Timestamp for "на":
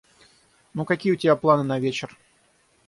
1.61-1.79